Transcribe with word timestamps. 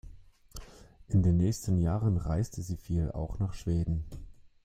In 1.09 1.21
den 1.21 1.37
nächsten 1.37 1.77
Jahren 1.77 2.17
reiste 2.17 2.63
sie 2.63 2.75
viel, 2.75 3.11
auch 3.11 3.37
nach 3.37 3.53
Schweden. 3.53 4.03